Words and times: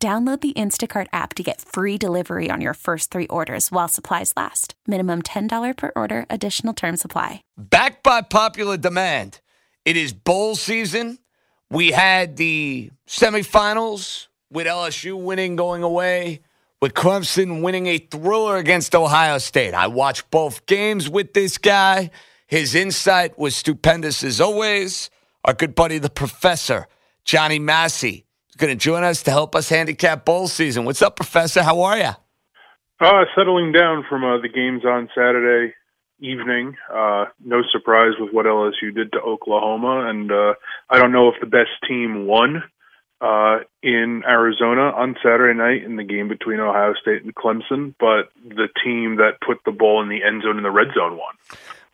Download 0.00 0.40
the 0.40 0.52
Instacart 0.52 1.08
app 1.12 1.34
to 1.34 1.42
get 1.42 1.60
free 1.60 1.98
delivery 1.98 2.50
on 2.52 2.60
your 2.60 2.74
first 2.74 3.10
three 3.10 3.26
orders 3.26 3.72
while 3.72 3.88
supplies 3.88 4.32
last. 4.36 4.74
Minimum 4.86 5.22
$10 5.22 5.76
per 5.76 5.90
order, 5.96 6.24
additional 6.30 6.72
term 6.72 6.96
supply. 6.96 7.42
Backed 7.56 8.04
by 8.04 8.22
popular 8.22 8.76
demand, 8.76 9.40
it 9.84 9.96
is 9.96 10.12
bowl 10.12 10.54
season. 10.54 11.18
We 11.68 11.90
had 11.90 12.36
the 12.36 12.92
semifinals 13.08 14.28
with 14.52 14.68
LSU 14.68 15.20
winning 15.20 15.56
going 15.56 15.82
away, 15.82 16.42
with 16.80 16.94
Clemson 16.94 17.60
winning 17.60 17.88
a 17.88 17.98
thriller 17.98 18.56
against 18.56 18.94
Ohio 18.94 19.38
State. 19.38 19.74
I 19.74 19.88
watched 19.88 20.30
both 20.30 20.64
games 20.66 21.08
with 21.08 21.34
this 21.34 21.58
guy. 21.58 22.10
His 22.46 22.76
insight 22.76 23.36
was 23.36 23.56
stupendous 23.56 24.22
as 24.22 24.40
always. 24.40 25.10
Our 25.44 25.54
good 25.54 25.74
buddy, 25.74 25.98
the 25.98 26.08
professor, 26.08 26.86
Johnny 27.24 27.58
Massey 27.58 28.26
going 28.58 28.76
to 28.76 28.76
join 28.76 29.04
us 29.04 29.22
to 29.22 29.30
help 29.30 29.54
us 29.54 29.68
handicap 29.68 30.24
bowl 30.24 30.48
season. 30.48 30.84
What's 30.84 31.00
up, 31.00 31.16
Professor? 31.16 31.62
How 31.62 31.80
are 31.82 31.96
you? 31.96 32.10
Uh, 33.00 33.24
settling 33.36 33.72
down 33.72 34.04
from 34.08 34.24
uh, 34.24 34.40
the 34.40 34.48
games 34.48 34.84
on 34.84 35.08
Saturday 35.14 35.74
evening. 36.20 36.76
Uh, 36.92 37.26
no 37.44 37.62
surprise 37.70 38.14
with 38.18 38.32
what 38.32 38.44
LSU 38.44 38.92
did 38.94 39.12
to 39.12 39.20
Oklahoma, 39.20 40.08
and 40.10 40.32
uh, 40.32 40.54
I 40.90 40.98
don't 40.98 41.12
know 41.12 41.28
if 41.28 41.36
the 41.40 41.46
best 41.46 41.70
team 41.86 42.26
won 42.26 42.64
uh, 43.20 43.58
in 43.82 44.22
Arizona 44.26 44.90
on 44.90 45.14
Saturday 45.22 45.56
night 45.56 45.84
in 45.84 45.96
the 45.96 46.04
game 46.04 46.28
between 46.28 46.58
Ohio 46.58 46.94
State 47.00 47.22
and 47.22 47.34
Clemson, 47.34 47.94
but 48.00 48.32
the 48.44 48.68
team 48.84 49.16
that 49.16 49.38
put 49.46 49.58
the 49.64 49.72
ball 49.72 50.02
in 50.02 50.08
the 50.08 50.24
end 50.24 50.42
zone 50.42 50.56
in 50.56 50.64
the 50.64 50.70
red 50.70 50.88
zone 50.94 51.16
won. 51.16 51.34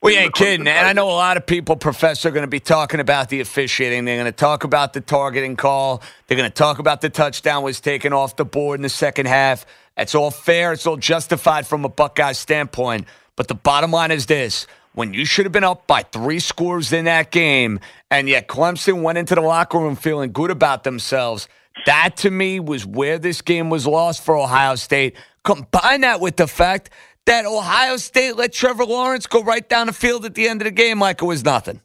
We 0.04 0.16
ain't 0.18 0.34
kidding. 0.34 0.68
And 0.68 0.86
I 0.86 0.92
know 0.92 1.08
a 1.08 1.12
lot 1.12 1.38
of 1.38 1.46
people, 1.46 1.76
Professor, 1.76 2.28
are 2.28 2.30
going 2.30 2.44
to 2.44 2.46
be 2.46 2.60
talking 2.60 3.00
about 3.00 3.30
the 3.30 3.40
officiating. 3.40 4.04
They're 4.04 4.18
going 4.18 4.26
to 4.26 4.32
talk 4.32 4.62
about 4.62 4.92
the 4.92 5.00
targeting 5.00 5.56
call. 5.56 6.02
They're 6.26 6.36
going 6.36 6.50
to 6.50 6.54
talk 6.54 6.78
about 6.78 7.00
the 7.00 7.08
touchdown 7.08 7.62
was 7.62 7.80
taken 7.80 8.12
off 8.12 8.36
the 8.36 8.44
board 8.44 8.78
in 8.78 8.82
the 8.82 8.90
second 8.90 9.26
half. 9.26 9.64
It's 9.96 10.14
all 10.14 10.30
fair. 10.30 10.74
It's 10.74 10.86
all 10.86 10.98
justified 10.98 11.66
from 11.66 11.86
a 11.86 11.88
Buckeye 11.88 12.32
standpoint. 12.32 13.06
But 13.34 13.48
the 13.48 13.54
bottom 13.54 13.92
line 13.92 14.10
is 14.10 14.26
this 14.26 14.66
when 14.92 15.14
you 15.14 15.24
should 15.24 15.46
have 15.46 15.52
been 15.52 15.64
up 15.64 15.86
by 15.86 16.02
three 16.02 16.38
scores 16.38 16.92
in 16.92 17.06
that 17.06 17.30
game, 17.30 17.80
and 18.10 18.28
yet 18.28 18.46
Clemson 18.46 19.02
went 19.02 19.16
into 19.16 19.34
the 19.34 19.40
locker 19.40 19.78
room 19.78 19.96
feeling 19.96 20.32
good 20.32 20.50
about 20.50 20.84
themselves, 20.84 21.48
that 21.86 22.16
to 22.18 22.30
me 22.30 22.60
was 22.60 22.84
where 22.84 23.18
this 23.18 23.40
game 23.40 23.70
was 23.70 23.86
lost 23.86 24.22
for 24.22 24.36
Ohio 24.36 24.76
State. 24.76 25.16
Combine 25.42 26.02
that 26.02 26.20
with 26.20 26.36
the 26.36 26.46
fact 26.46 26.90
that 27.26 27.46
Ohio 27.46 27.96
State 27.96 28.36
let 28.36 28.52
Trevor 28.52 28.84
Lawrence 28.84 29.26
go 29.26 29.42
right 29.42 29.66
down 29.68 29.86
the 29.86 29.92
field 29.92 30.24
at 30.24 30.34
the 30.34 30.48
end 30.48 30.60
of 30.60 30.66
the 30.66 30.70
game 30.70 31.00
like 31.00 31.22
it 31.22 31.24
was 31.24 31.44
nothing? 31.44 31.80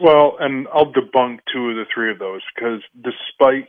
Well, 0.00 0.36
and 0.38 0.68
I'll 0.72 0.92
debunk 0.92 1.40
two 1.52 1.70
of 1.70 1.76
the 1.76 1.84
three 1.92 2.10
of 2.10 2.18
those 2.18 2.42
because 2.54 2.82
despite 2.94 3.68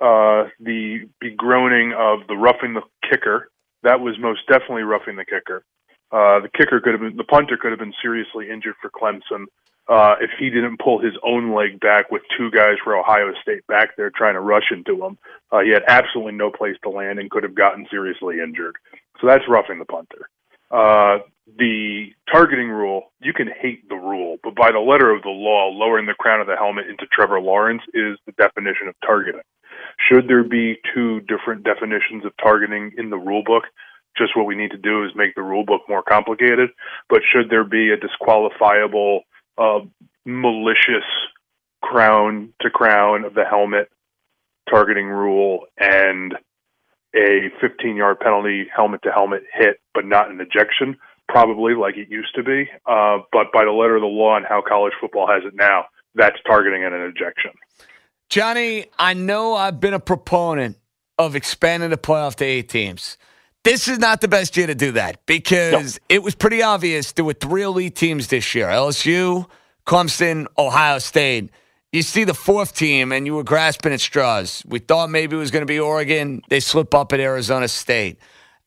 uh, 0.00 0.48
the 0.60 1.08
begroaning 1.22 1.94
of 1.94 2.26
the 2.26 2.36
roughing 2.36 2.74
the 2.74 2.82
kicker, 3.08 3.50
that 3.82 4.00
was 4.00 4.18
most 4.18 4.40
definitely 4.48 4.82
roughing 4.82 5.16
the 5.16 5.24
kicker. 5.24 5.64
Uh, 6.10 6.40
the 6.40 6.50
kicker 6.54 6.80
could 6.80 6.92
have 6.92 7.00
been, 7.00 7.16
the 7.16 7.24
punter 7.24 7.56
could 7.56 7.70
have 7.70 7.78
been 7.78 7.94
seriously 8.02 8.50
injured 8.50 8.74
for 8.82 8.90
Clemson 8.90 9.46
uh, 9.88 10.16
if 10.20 10.30
he 10.38 10.50
didn't 10.50 10.78
pull 10.78 11.00
his 11.00 11.14
own 11.24 11.54
leg 11.54 11.80
back 11.80 12.10
with 12.10 12.22
two 12.36 12.50
guys 12.50 12.76
for 12.84 12.96
Ohio 12.96 13.32
State 13.40 13.66
back 13.66 13.96
there 13.96 14.10
trying 14.10 14.34
to 14.34 14.40
rush 14.40 14.70
into 14.70 15.04
him. 15.04 15.18
Uh, 15.50 15.60
he 15.60 15.70
had 15.70 15.82
absolutely 15.88 16.32
no 16.32 16.50
place 16.50 16.76
to 16.82 16.90
land 16.90 17.18
and 17.18 17.30
could 17.30 17.42
have 17.42 17.54
gotten 17.54 17.86
seriously 17.90 18.40
injured. 18.40 18.76
So 19.22 19.28
that's 19.28 19.44
roughing 19.48 19.78
the 19.78 19.84
punter. 19.84 20.28
Uh, 20.68 21.18
the 21.58 22.10
targeting 22.30 22.68
rule, 22.68 23.12
you 23.20 23.32
can 23.32 23.46
hate 23.46 23.88
the 23.88 23.94
rule, 23.94 24.38
but 24.42 24.56
by 24.56 24.72
the 24.72 24.80
letter 24.80 25.14
of 25.14 25.22
the 25.22 25.28
law, 25.28 25.68
lowering 25.72 26.06
the 26.06 26.14
crown 26.18 26.40
of 26.40 26.48
the 26.48 26.56
helmet 26.56 26.86
into 26.88 27.06
Trevor 27.12 27.40
Lawrence 27.40 27.82
is 27.94 28.18
the 28.26 28.32
definition 28.32 28.88
of 28.88 28.94
targeting. 29.06 29.42
Should 30.08 30.28
there 30.28 30.42
be 30.42 30.76
two 30.92 31.20
different 31.20 31.62
definitions 31.62 32.24
of 32.24 32.32
targeting 32.42 32.92
in 32.98 33.10
the 33.10 33.16
rule 33.16 33.44
book? 33.44 33.64
Just 34.18 34.36
what 34.36 34.46
we 34.46 34.56
need 34.56 34.72
to 34.72 34.78
do 34.78 35.04
is 35.04 35.12
make 35.14 35.34
the 35.36 35.42
rule 35.42 35.64
book 35.64 35.82
more 35.88 36.02
complicated. 36.02 36.70
But 37.08 37.20
should 37.32 37.48
there 37.48 37.64
be 37.64 37.92
a 37.92 37.96
disqualifiable, 37.96 39.20
uh, 39.56 39.80
malicious 40.24 41.06
crown 41.80 42.52
to 42.60 42.70
crown 42.70 43.24
of 43.24 43.34
the 43.34 43.44
helmet 43.44 43.88
targeting 44.68 45.06
rule 45.06 45.66
and 45.78 46.34
a 47.14 47.50
15 47.60 47.96
yard 47.96 48.20
penalty 48.20 48.66
helmet 48.74 49.02
to 49.02 49.10
helmet 49.10 49.42
hit, 49.52 49.80
but 49.94 50.04
not 50.04 50.30
an 50.30 50.40
ejection, 50.40 50.96
probably 51.28 51.74
like 51.74 51.96
it 51.96 52.10
used 52.10 52.34
to 52.34 52.42
be. 52.42 52.68
Uh, 52.86 53.18
but 53.32 53.52
by 53.52 53.64
the 53.64 53.70
letter 53.70 53.96
of 53.96 54.02
the 54.02 54.06
law 54.06 54.36
and 54.36 54.46
how 54.46 54.62
college 54.66 54.92
football 55.00 55.26
has 55.26 55.42
it 55.46 55.54
now, 55.54 55.84
that's 56.14 56.36
targeting 56.46 56.84
and 56.84 56.94
an 56.94 57.02
ejection. 57.02 57.52
Johnny, 58.28 58.86
I 58.98 59.14
know 59.14 59.54
I've 59.54 59.80
been 59.80 59.94
a 59.94 60.00
proponent 60.00 60.78
of 61.18 61.36
expanding 61.36 61.90
the 61.90 61.98
playoff 61.98 62.36
to 62.36 62.44
eight 62.44 62.68
teams. 62.68 63.18
This 63.64 63.86
is 63.86 63.98
not 63.98 64.20
the 64.20 64.28
best 64.28 64.56
year 64.56 64.66
to 64.66 64.74
do 64.74 64.92
that 64.92 65.24
because 65.26 66.00
no. 66.00 66.16
it 66.16 66.22
was 66.22 66.34
pretty 66.34 66.62
obvious 66.62 67.12
there 67.12 67.24
were 67.24 67.34
three 67.34 67.62
elite 67.62 67.94
teams 67.94 68.28
this 68.28 68.54
year 68.54 68.66
LSU, 68.66 69.48
Clemson, 69.86 70.46
Ohio 70.58 70.98
State 70.98 71.50
you 71.92 72.00
see 72.02 72.24
the 72.24 72.34
fourth 72.34 72.74
team 72.74 73.12
and 73.12 73.26
you 73.26 73.34
were 73.34 73.44
grasping 73.44 73.92
at 73.92 74.00
straws. 74.00 74.62
We 74.66 74.78
thought 74.78 75.10
maybe 75.10 75.36
it 75.36 75.38
was 75.38 75.50
going 75.50 75.62
to 75.62 75.66
be 75.66 75.78
Oregon. 75.78 76.42
They 76.48 76.60
slip 76.60 76.94
up 76.94 77.12
at 77.12 77.20
Arizona 77.20 77.68
State. 77.68 78.18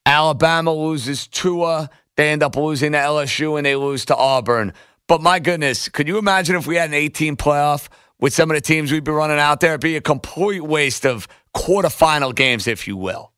Alabama 0.06 0.72
loses 0.72 1.28
Tua. 1.28 1.90
They 2.16 2.30
end 2.30 2.44
up 2.44 2.56
losing 2.56 2.92
to 2.92 3.00
LSU 3.00 3.58
and 3.58 3.66
they 3.66 3.76
lose 3.76 4.06
to 4.06 4.16
Auburn. 4.16 4.74
But 5.08 5.22
my 5.22 5.40
goodness, 5.40 5.90
could 5.90 6.08
you 6.08 6.20
imagine 6.20 6.56
if 6.56 6.68
we 6.68 6.76
had 6.76 6.90
an 6.90 6.96
18 6.96 7.36
playoff 7.36 7.90
with 8.20 8.34
some 8.34 8.52
of 8.52 8.56
the 8.56 8.62
teams 8.62 8.92
we'd 8.92 9.04
be 9.04 9.12
running 9.12 9.40
out 9.40 9.60
there? 9.60 9.72
It'd 9.72 9.82
be 9.82 9.96
a 9.96 10.02
complete 10.02 10.64
waste 10.64 11.06
of 11.06 11.28
quarterfinal 11.56 12.36
games, 12.36 12.68
if 12.68 12.88
you 12.88 12.96
will. 12.96 13.32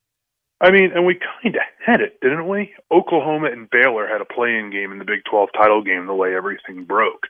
I 0.59 0.71
mean, 0.71 0.91
and 0.93 1.05
we 1.05 1.15
kind 1.15 1.55
of 1.55 1.61
had 1.87 2.01
it, 2.01 2.19
didn't 2.21 2.47
we? 2.47 2.73
Oklahoma 2.91 3.47
and 3.49 3.69
Baylor 3.69 4.07
had 4.07 4.19
a 4.19 4.25
play-in 4.25 4.71
game 4.71 4.91
in 4.91 4.99
the 4.99 5.05
Big 5.05 5.23
12 5.29 5.49
title 5.55 5.81
game 5.81 6.05
the 6.05 6.13
way 6.13 6.35
everything 6.35 6.83
broke. 6.83 7.27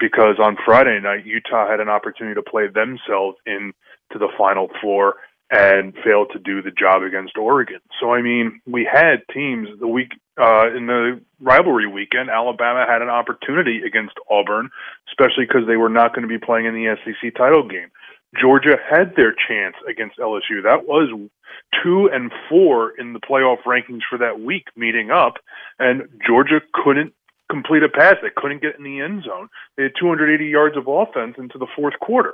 Because 0.00 0.36
on 0.42 0.56
Friday 0.64 0.98
night, 1.00 1.24
Utah 1.24 1.70
had 1.70 1.78
an 1.78 1.88
opportunity 1.88 2.34
to 2.34 2.42
play 2.42 2.66
themselves 2.66 3.38
into 3.46 4.18
the 4.18 4.28
Final 4.36 4.68
Four 4.82 5.14
and 5.50 5.94
failed 6.02 6.30
to 6.32 6.38
do 6.40 6.62
the 6.62 6.72
job 6.72 7.02
against 7.02 7.36
Oregon. 7.36 7.78
So, 8.00 8.12
I 8.12 8.22
mean, 8.22 8.60
we 8.66 8.88
had 8.90 9.22
teams 9.32 9.68
the 9.78 9.86
week 9.86 10.12
uh, 10.40 10.74
in 10.74 10.86
the 10.86 11.20
rivalry 11.40 11.86
weekend. 11.86 12.30
Alabama 12.30 12.86
had 12.88 13.02
an 13.02 13.10
opportunity 13.10 13.82
against 13.86 14.14
Auburn, 14.30 14.70
especially 15.10 15.44
because 15.46 15.66
they 15.68 15.76
were 15.76 15.90
not 15.90 16.14
going 16.14 16.22
to 16.22 16.28
be 16.28 16.44
playing 16.44 16.66
in 16.66 16.74
the 16.74 16.96
SEC 17.04 17.34
title 17.36 17.68
game. 17.68 17.90
Georgia 18.40 18.76
had 18.90 19.14
their 19.16 19.32
chance 19.32 19.76
against 19.88 20.18
LSU. 20.18 20.62
That 20.62 20.86
was 20.86 21.10
two 21.82 22.08
and 22.12 22.32
four 22.48 22.92
in 22.98 23.12
the 23.12 23.20
playoff 23.20 23.62
rankings 23.66 24.00
for 24.08 24.18
that 24.18 24.40
week 24.40 24.64
meeting 24.76 25.10
up, 25.10 25.34
and 25.78 26.08
Georgia 26.26 26.60
couldn't 26.72 27.12
complete 27.50 27.82
a 27.82 27.88
pass. 27.88 28.16
They 28.22 28.30
couldn't 28.34 28.62
get 28.62 28.78
in 28.78 28.84
the 28.84 29.00
end 29.00 29.24
zone. 29.24 29.48
They 29.76 29.84
had 29.84 29.92
280 30.00 30.46
yards 30.46 30.76
of 30.76 30.88
offense 30.88 31.34
into 31.36 31.58
the 31.58 31.66
fourth 31.76 31.98
quarter. 32.00 32.32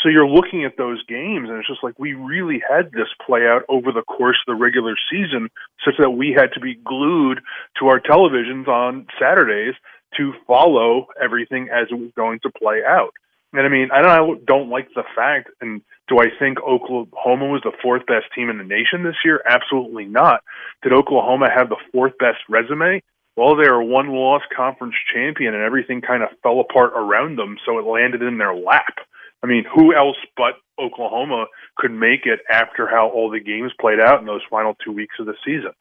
So 0.00 0.08
you're 0.08 0.28
looking 0.28 0.64
at 0.64 0.76
those 0.78 1.02
games, 1.06 1.48
and 1.48 1.58
it's 1.58 1.66
just 1.66 1.82
like 1.82 1.98
we 1.98 2.14
really 2.14 2.62
had 2.68 2.92
this 2.92 3.08
play 3.26 3.48
out 3.48 3.62
over 3.68 3.90
the 3.90 4.02
course 4.02 4.36
of 4.46 4.54
the 4.54 4.62
regular 4.62 4.94
season, 5.10 5.50
such 5.84 5.94
that 5.98 6.10
we 6.10 6.32
had 6.36 6.52
to 6.54 6.60
be 6.60 6.76
glued 6.76 7.40
to 7.80 7.88
our 7.88 7.98
televisions 7.98 8.68
on 8.68 9.06
Saturdays 9.18 9.74
to 10.16 10.32
follow 10.46 11.06
everything 11.20 11.68
as 11.68 11.88
it 11.90 11.98
was 11.98 12.10
going 12.16 12.38
to 12.40 12.50
play 12.50 12.82
out. 12.86 13.14
And 13.52 13.66
I 13.66 13.68
mean, 13.68 13.88
I 13.92 14.02
don't, 14.02 14.46
don't 14.46 14.70
like 14.70 14.88
the 14.94 15.02
fact, 15.14 15.50
and 15.60 15.82
do 16.08 16.18
I 16.20 16.26
think 16.38 16.58
Oklahoma 16.60 17.46
was 17.46 17.62
the 17.64 17.72
fourth 17.82 18.06
best 18.06 18.26
team 18.34 18.48
in 18.48 18.58
the 18.58 18.64
nation 18.64 19.02
this 19.02 19.16
year? 19.24 19.42
Absolutely 19.44 20.04
not. 20.04 20.42
Did 20.82 20.92
Oklahoma 20.92 21.48
have 21.52 21.68
the 21.68 21.76
fourth 21.92 22.12
best 22.18 22.38
resume? 22.48 23.02
Well, 23.36 23.56
they 23.56 23.66
are 23.66 23.82
one 23.82 24.08
loss 24.08 24.42
conference 24.54 24.94
champion, 25.12 25.54
and 25.54 25.64
everything 25.64 26.00
kind 26.00 26.22
of 26.22 26.28
fell 26.42 26.60
apart 26.60 26.92
around 26.94 27.38
them, 27.38 27.56
so 27.66 27.78
it 27.78 27.86
landed 27.86 28.22
in 28.22 28.38
their 28.38 28.54
lap. 28.54 28.98
I 29.42 29.46
mean, 29.46 29.64
who 29.74 29.94
else 29.94 30.16
but 30.36 30.54
Oklahoma 30.78 31.46
could 31.76 31.92
make 31.92 32.26
it 32.26 32.40
after 32.50 32.86
how 32.86 33.08
all 33.08 33.30
the 33.30 33.40
games 33.40 33.72
played 33.80 33.98
out 33.98 34.20
in 34.20 34.26
those 34.26 34.42
final 34.48 34.76
two 34.84 34.92
weeks 34.92 35.16
of 35.18 35.26
the 35.26 35.34
season? 35.44 35.72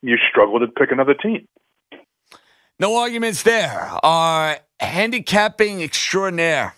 You 0.00 0.16
struggle 0.30 0.60
to 0.60 0.68
pick 0.68 0.92
another 0.92 1.14
team. 1.14 1.46
No 2.78 2.96
arguments 2.96 3.42
there. 3.42 3.90
Are 4.02 4.58
handicapping 4.80 5.82
extraordinaire 5.82 6.74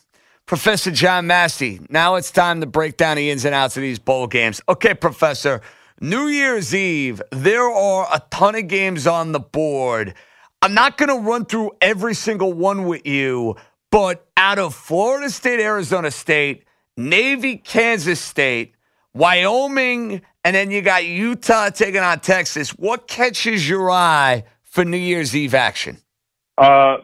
Professor 0.46 0.91
John 0.91 1.26
Massey. 1.26 1.81
Now 1.88 2.17
it's 2.17 2.31
time 2.31 2.61
to 2.61 2.67
break 2.67 2.99
down 2.99 3.17
the 3.17 3.31
ins 3.31 3.46
and 3.46 3.55
outs 3.55 3.76
of 3.79 3.81
these 3.81 3.99
bowl 3.99 4.26
games. 4.26 4.61
Okay, 4.69 4.93
Professor, 4.93 5.62
New 6.00 6.26
Year's 6.26 6.75
Eve, 6.75 7.23
there 7.31 7.62
are 7.62 8.06
a 8.12 8.23
ton 8.31 8.55
of 8.55 8.69
games 8.69 9.06
on 9.06 9.32
the 9.32 9.41
board. 9.41 10.14
I'm 10.61 10.75
not 10.75 10.99
going 10.99 11.08
to 11.08 11.26
run 11.26 11.46
through 11.46 11.73
every 11.81 12.14
single 12.14 12.52
one 12.52 12.85
with 12.85 13.06
you, 13.06 13.56
but 13.91 14.26
out 14.37 14.58
of 14.58 14.75
Florida 14.75 15.31
State, 15.31 15.61
Arizona 15.61 16.11
State, 16.11 16.64
Navy, 16.97 17.56
Kansas 17.56 18.20
State, 18.20 18.75
Wyoming, 19.14 20.20
and 20.44 20.55
then 20.55 20.70
you 20.70 20.82
got 20.82 21.06
Utah 21.06 21.70
taking 21.70 22.00
on 22.00 22.20
Texas, 22.20 22.70
what 22.70 23.08
catches 23.08 23.67
your 23.67 23.90
eye 23.90 24.44
for 24.62 24.85
New 24.85 24.99
Year's 24.99 25.35
Eve 25.35 25.55
action? 25.55 25.99
Uh, 26.58 26.99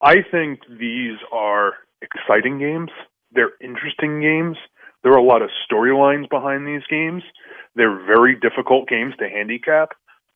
I 0.00 0.22
think 0.30 0.60
these 0.78 1.18
are 1.30 1.74
exciting 2.04 2.58
games. 2.58 2.90
They're 3.32 3.52
interesting 3.60 4.20
games. 4.20 4.56
There 5.02 5.12
are 5.12 5.18
a 5.18 5.22
lot 5.22 5.42
of 5.42 5.50
storylines 5.70 6.28
behind 6.30 6.66
these 6.66 6.82
games. 6.88 7.22
They're 7.74 8.04
very 8.06 8.38
difficult 8.38 8.88
games 8.88 9.14
to 9.18 9.28
handicap. 9.28 9.90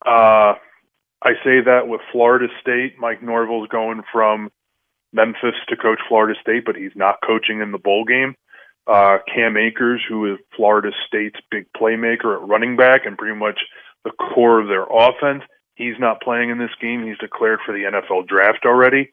Uh, 0.04 0.54
I 1.22 1.32
say 1.44 1.60
that 1.64 1.88
with 1.88 2.00
Florida 2.12 2.46
State. 2.60 2.94
Mike 2.98 3.22
Norvell's 3.22 3.68
going 3.68 4.02
from 4.12 4.50
Memphis 5.12 5.54
to 5.68 5.76
coach 5.76 6.00
Florida 6.08 6.38
State, 6.40 6.64
but 6.64 6.76
he's 6.76 6.94
not 6.94 7.16
coaching 7.26 7.60
in 7.60 7.72
the 7.72 7.78
bowl 7.78 8.04
game. 8.04 8.34
Uh, 8.86 9.18
Cam 9.32 9.56
Akers, 9.56 10.02
who 10.08 10.32
is 10.32 10.38
Florida 10.56 10.90
State's 11.06 11.40
big 11.50 11.66
playmaker 11.76 12.34
at 12.34 12.48
running 12.48 12.76
back 12.76 13.04
and 13.04 13.18
pretty 13.18 13.38
much 13.38 13.60
the 14.04 14.12
core 14.12 14.60
of 14.60 14.68
their 14.68 14.84
offense, 14.84 15.42
he's 15.74 15.98
not 15.98 16.22
playing 16.22 16.50
in 16.50 16.58
this 16.58 16.70
game. 16.80 17.06
He's 17.06 17.18
declared 17.18 17.60
for 17.64 17.72
the 17.72 17.84
NFL 17.84 18.26
draft 18.28 18.64
already. 18.64 19.10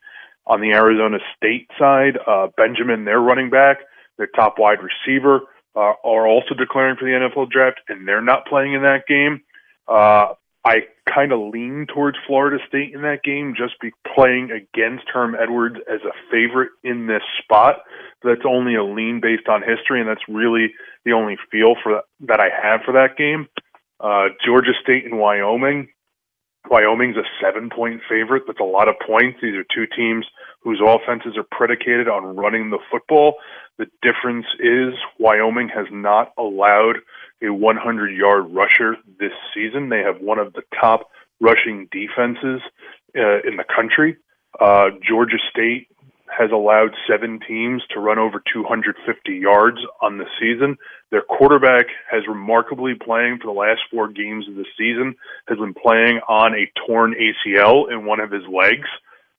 On 0.48 0.62
the 0.62 0.72
Arizona 0.74 1.18
State 1.36 1.70
side, 1.80 2.20
uh, 2.28 2.48
Benjamin, 2.56 3.06
their 3.06 3.20
running 3.20 3.50
back, 3.50 3.78
their 4.18 4.28
top 4.28 4.56
wide 4.60 4.78
receiver, 4.80 5.42
uh, 5.76 5.94
are 6.04 6.28
also 6.28 6.54
declaring 6.56 6.96
for 6.98 7.06
the 7.06 7.12
NFL 7.12 7.50
draft, 7.50 7.82
and 7.90 8.08
they're 8.08 8.22
not 8.22 8.46
playing 8.46 8.74
in 8.74 8.84
that 8.84 9.08
game. 9.08 9.42
Uh, 9.88 10.34
I 10.66 10.88
kind 11.08 11.32
of 11.32 11.54
lean 11.54 11.86
towards 11.94 12.18
Florida 12.26 12.58
State 12.68 12.94
in 12.94 13.04
that 13.04 13.24
game, 13.24 13.54
just 13.56 13.80
be 13.80 13.92
playing 14.16 14.50
against 14.50 15.06
Herm 15.14 15.36
Edwards 15.40 15.76
as 15.88 16.02
a 16.02 16.14
favorite 16.32 16.72
in 16.84 17.06
this 17.06 17.22
spot. 17.44 17.84
That's 18.24 18.42
only 18.48 18.74
a 18.74 18.84
lean 18.84 19.20
based 19.22 19.48
on 19.48 19.62
history, 19.62 20.00
and 20.00 20.10
that's 20.10 20.28
really 20.28 20.74
the 21.06 21.14
only 21.14 21.38
feel 21.52 21.76
for 21.84 22.02
that 22.22 22.40
I 22.40 22.50
have 22.50 22.82
for 22.84 22.94
that 22.94 23.16
game. 23.16 23.48
Uh, 24.00 24.30
Georgia 24.44 24.74
State 24.82 25.06
and 25.06 25.20
Wyoming. 25.20 25.90
Wyoming's 26.70 27.18
a 27.18 27.24
seven 27.42 27.70
point 27.70 28.02
favorite. 28.10 28.44
That's 28.48 28.60
a 28.60 28.64
lot 28.64 28.88
of 28.88 28.96
points. 29.06 29.40
These 29.42 29.56
are 29.56 29.64
two 29.64 29.86
teams 29.96 30.26
whose 30.62 30.82
offenses 30.86 31.38
are 31.38 31.46
predicated 31.50 32.08
on 32.08 32.36
running 32.36 32.70
the 32.70 32.80
football. 32.92 33.36
The 33.78 33.86
difference 34.02 34.46
is 34.60 34.94
Wyoming 35.20 35.70
has 35.70 35.88
not 35.92 36.32
allowed 36.38 36.98
a 37.44 37.50
100 37.50 38.16
yard 38.16 38.46
rusher 38.50 38.96
this 39.20 39.34
season. 39.54 39.90
They 39.90 40.00
have 40.00 40.22
one 40.22 40.40
of 40.40 40.54
the 40.54 40.64
top 40.80 41.10
rushing 41.40 41.88
defenses 41.92 42.62
uh, 43.16 43.42
in 43.48 43.58
the 43.58 43.66
country. 43.76 44.18
Uh, 44.60 44.90
Georgia 45.08 45.38
State 45.52 45.90
has 46.27 46.51
allowed 46.51 46.95
seven 47.10 47.39
teams 47.48 47.83
to 47.94 48.00
run 48.00 48.18
over 48.18 48.42
250 48.51 49.31
yards 49.31 49.77
on 50.01 50.18
the 50.18 50.25
season. 50.39 50.77
Their 51.12 51.22
quarterback 51.22 51.86
has 52.10 52.24
remarkably 52.27 52.94
playing 52.95 53.39
for 53.39 53.48
the 53.48 53.60
last 53.60 53.81
four 53.92 54.07
games 54.07 54.48
of 54.48 54.56
the 54.56 54.66
season, 54.77 55.16
has 55.48 55.57
been 55.57 55.74
playing 55.74 56.19
on 56.27 56.54
a 56.54 56.72
torn 56.88 57.13
ACL 57.13 57.92
in 57.92 58.06
one 58.06 58.19
of 58.19 58.31
his 58.31 58.44
legs. 58.51 58.88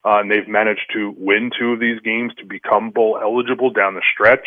Uh, 0.04 0.20
and 0.20 0.30
they've 0.30 0.46
managed 0.46 0.86
to 0.94 1.12
win 1.18 1.50
two 1.58 1.72
of 1.72 1.80
these 1.80 1.98
games 2.00 2.32
to 2.38 2.46
become 2.46 2.90
bowl 2.90 3.18
eligible 3.20 3.70
down 3.70 3.94
the 3.94 4.02
stretch. 4.14 4.46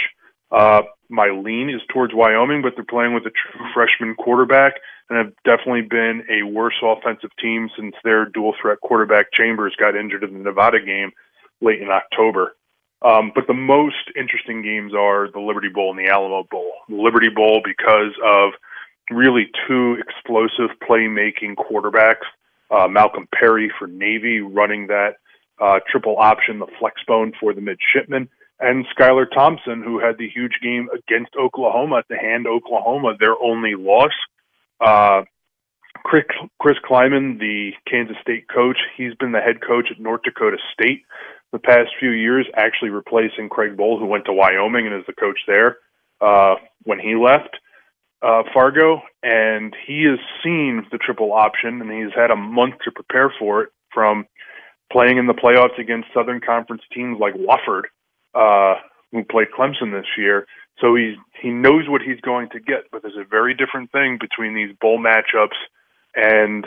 Uh, 0.52 0.84
my 1.10 1.30
lean 1.30 1.70
is 1.70 1.82
towards 1.92 2.14
Wyoming, 2.16 2.62
but 2.62 2.74
they're 2.76 2.86
playing 2.86 3.14
with 3.14 3.26
a 3.26 3.32
true 3.32 3.66
freshman 3.74 4.16
quarterback 4.16 4.76
and 5.10 5.18
have 5.18 5.34
definitely 5.44 5.82
been 5.82 6.24
a 6.30 6.44
worse 6.44 6.76
offensive 6.82 7.32
team 7.42 7.70
since 7.76 7.94
their 8.04 8.26
dual 8.26 8.54
threat 8.62 8.80
quarterback 8.82 9.34
Chambers 9.34 9.76
got 9.78 9.98
injured 9.98 10.24
in 10.24 10.34
the 10.34 10.40
Nevada 10.40 10.80
game 10.80 11.12
late 11.62 11.82
in 11.82 11.90
October. 11.90 12.56
Um, 13.02 13.32
but 13.34 13.48
the 13.48 13.54
most 13.54 14.12
interesting 14.16 14.62
games 14.62 14.94
are 14.94 15.32
the 15.32 15.40
Liberty 15.40 15.70
Bowl 15.70 15.92
and 15.92 16.00
the 16.00 16.12
Alamo 16.12 16.44
Bowl. 16.50 16.72
The 16.90 16.96
Liberty 16.96 17.30
Bowl 17.30 17.62
because 17.64 18.12
of 18.24 18.52
really 19.10 19.50
two 19.68 19.98
explosive 20.00 20.76
playmaking 20.88 21.56
quarterbacks. 21.56 22.28
Uh, 22.70 22.88
Malcolm 22.88 23.28
Perry 23.34 23.72
for 23.80 23.88
Navy 23.88 24.42
running 24.42 24.88
that 24.88 25.16
uh, 25.60 25.80
triple 25.90 26.18
option, 26.18 26.60
the 26.60 26.68
flex 26.80 27.02
bone 27.08 27.34
for 27.40 27.54
the 27.54 27.62
midshipmen, 27.62 28.30
and 28.60 28.86
Skylar 28.96 29.26
Thompson, 29.34 29.82
who 29.82 30.00
had 30.00 30.18
the 30.18 30.30
huge 30.30 30.60
game 30.62 30.90
against 30.94 31.36
Oklahoma 31.36 32.04
to 32.10 32.18
hand 32.18 32.48
Oklahoma 32.48 33.16
their 33.20 33.36
only 33.42 33.76
loss. 33.76 34.12
Uh, 34.80 35.24
Chris, 36.04 36.24
Chris 36.60 36.78
Klieman, 36.88 37.40
the 37.40 37.72
Kansas 37.90 38.16
State 38.22 38.48
coach, 38.48 38.78
he's 38.96 39.14
been 39.16 39.32
the 39.32 39.40
head 39.40 39.62
coach 39.66 39.88
at 39.92 40.00
North 40.00 40.22
Dakota 40.24 40.58
State 40.74 41.04
the 41.52 41.60
past 41.60 41.90
few 42.00 42.12
years, 42.12 42.46
actually 42.56 42.90
replacing 42.90 43.50
Craig 43.50 43.76
Bohl, 43.76 44.00
who 44.00 44.06
went 44.06 44.26
to 44.26 44.34
Wyoming 44.34 44.86
and 44.86 44.96
is 44.96 45.06
the 45.08 45.14
coach 45.14 45.40
there 45.48 45.78
uh, 46.22 46.56
when 46.84 47.00
he 47.00 47.16
left 47.16 47.58
uh, 48.22 48.44
Fargo. 48.54 49.02
And 49.24 49.76
he 49.88 50.06
has 50.10 50.20
seen 50.44 50.86
the 50.92 50.98
triple 50.98 51.34
option, 51.34 51.82
and 51.82 51.92
he's 51.92 52.14
had 52.16 52.32
a 52.32 52.36
month 52.36 52.76
to 52.86 52.92
prepare 52.92 53.34
for 53.40 53.64
it 53.64 53.70
from 53.94 54.28
playing 54.92 55.18
in 55.18 55.28
the 55.28 55.34
playoffs 55.34 55.80
against 55.80 56.08
Southern 56.14 56.42
Conference 56.42 56.84
teams 56.94 57.18
like 57.20 57.34
Wofford, 57.36 57.84
uh, 58.34 58.80
who 59.12 59.24
played 59.24 59.48
Clemson 59.58 59.92
this 59.92 60.08
year. 60.18 60.46
So 60.82 60.96
he 60.96 61.16
he 61.42 61.50
knows 61.50 61.90
what 61.90 62.02
he's 62.02 62.22
going 62.22 62.50
to 62.52 62.60
get, 62.60 62.86
but 62.92 63.02
there's 63.02 63.18
a 63.18 63.28
very 63.30 63.54
different 63.54 63.92
thing 63.92 64.18
between 64.20 64.56
these 64.56 64.76
bowl 64.80 64.98
matchups 65.00 65.58
and 66.16 66.66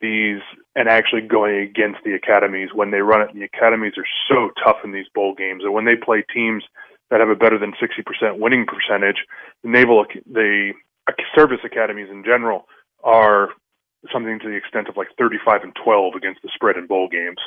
these 0.00 0.40
and 0.74 0.88
actually 0.88 1.22
going 1.22 1.56
against 1.56 1.98
the 2.04 2.14
academies 2.14 2.70
when 2.74 2.90
they 2.90 3.00
run 3.00 3.22
it. 3.22 3.34
The 3.34 3.44
academies 3.44 3.94
are 3.96 4.06
so 4.28 4.50
tough 4.64 4.78
in 4.84 4.92
these 4.92 5.06
bowl 5.14 5.34
games, 5.34 5.62
and 5.64 5.72
when 5.72 5.84
they 5.84 5.96
play 5.96 6.24
teams 6.32 6.64
that 7.10 7.20
have 7.20 7.28
a 7.28 7.36
better 7.36 7.58
than 7.58 7.72
60% 7.72 8.38
winning 8.38 8.66
percentage, 8.66 9.24
the 9.62 9.70
naval 9.70 10.04
the 10.30 10.72
service 11.34 11.58
academies 11.64 12.08
in 12.10 12.24
general 12.24 12.66
are 13.02 13.50
something 14.12 14.38
to 14.38 14.48
the 14.48 14.54
extent 14.54 14.88
of 14.88 14.96
like 14.96 15.08
35 15.18 15.62
and 15.62 15.76
12 15.82 16.14
against 16.14 16.40
the 16.42 16.50
spread 16.54 16.76
in 16.76 16.86
bowl 16.86 17.08
games. 17.08 17.38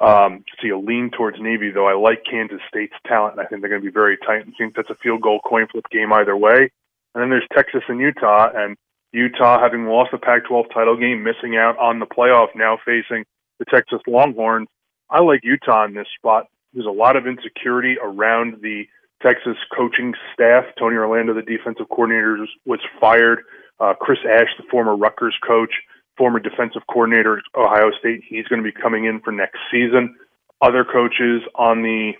Um, 0.00 0.44
see 0.60 0.70
a 0.70 0.78
lean 0.78 1.10
towards 1.10 1.38
Navy, 1.40 1.70
though. 1.70 1.86
I 1.86 1.94
like 1.94 2.24
Kansas 2.28 2.60
State's 2.68 2.96
talent, 3.06 3.34
and 3.34 3.40
I 3.40 3.48
think 3.48 3.60
they're 3.60 3.70
going 3.70 3.80
to 3.80 3.86
be 3.86 3.92
very 3.92 4.18
tight. 4.18 4.44
And 4.44 4.52
think 4.58 4.74
that's 4.74 4.90
a 4.90 4.96
field 4.96 5.22
goal 5.22 5.40
coin 5.44 5.66
flip 5.70 5.86
game 5.90 6.12
either 6.12 6.36
way. 6.36 6.70
And 7.14 7.22
then 7.22 7.30
there's 7.30 7.46
Texas 7.54 7.82
and 7.88 8.00
Utah, 8.00 8.50
and 8.54 8.76
Utah 9.14 9.60
having 9.60 9.86
lost 9.86 10.10
the 10.10 10.18
Pac-12 10.18 10.74
title 10.74 10.96
game, 10.96 11.22
missing 11.22 11.56
out 11.56 11.78
on 11.78 12.00
the 12.00 12.06
playoff, 12.06 12.48
now 12.56 12.76
facing 12.84 13.24
the 13.60 13.64
Texas 13.64 14.00
Longhorns. 14.08 14.66
I 15.08 15.20
like 15.20 15.40
Utah 15.44 15.84
in 15.84 15.94
this 15.94 16.08
spot. 16.18 16.48
There's 16.72 16.86
a 16.86 16.90
lot 16.90 17.14
of 17.14 17.24
insecurity 17.24 17.96
around 18.02 18.60
the 18.60 18.84
Texas 19.22 19.56
coaching 19.74 20.14
staff. 20.34 20.64
Tony 20.76 20.96
Orlando, 20.96 21.32
the 21.32 21.42
defensive 21.42 21.88
coordinator, 21.88 22.44
was 22.66 22.80
fired. 23.00 23.42
Uh, 23.78 23.94
Chris 23.94 24.18
Ash, 24.28 24.48
the 24.58 24.64
former 24.68 24.96
Rutgers 24.96 25.36
coach, 25.46 25.72
former 26.18 26.40
defensive 26.40 26.82
coordinator 26.90 27.38
at 27.38 27.44
Ohio 27.56 27.90
State. 27.98 28.22
He's 28.28 28.46
going 28.48 28.62
to 28.62 28.68
be 28.68 28.72
coming 28.72 29.04
in 29.04 29.20
for 29.20 29.30
next 29.30 29.58
season. 29.70 30.16
Other 30.60 30.84
coaches 30.84 31.42
on 31.54 31.82
the 31.82 32.12